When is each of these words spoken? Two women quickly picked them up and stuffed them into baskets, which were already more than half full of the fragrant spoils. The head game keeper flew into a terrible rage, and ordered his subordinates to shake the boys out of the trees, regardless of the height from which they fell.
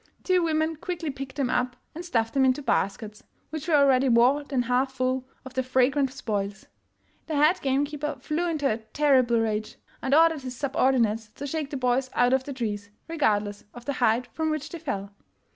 Two 0.23 0.41
women 0.41 0.77
quickly 0.77 1.11
picked 1.11 1.35
them 1.35 1.51
up 1.51 1.75
and 1.93 2.03
stuffed 2.03 2.33
them 2.33 2.43
into 2.43 2.63
baskets, 2.63 3.21
which 3.51 3.67
were 3.67 3.75
already 3.75 4.09
more 4.09 4.43
than 4.43 4.63
half 4.63 4.91
full 4.91 5.27
of 5.45 5.53
the 5.53 5.61
fragrant 5.61 6.11
spoils. 6.11 6.65
The 7.27 7.35
head 7.35 7.61
game 7.61 7.85
keeper 7.85 8.17
flew 8.19 8.49
into 8.49 8.67
a 8.67 8.77
terrible 8.77 9.39
rage, 9.39 9.75
and 10.01 10.15
ordered 10.15 10.41
his 10.41 10.55
subordinates 10.57 11.27
to 11.35 11.45
shake 11.45 11.69
the 11.69 11.77
boys 11.77 12.09
out 12.15 12.33
of 12.33 12.45
the 12.45 12.51
trees, 12.53 12.89
regardless 13.07 13.63
of 13.75 13.85
the 13.85 13.93
height 13.93 14.25
from 14.33 14.49
which 14.49 14.69
they 14.69 14.79
fell. 14.79 15.11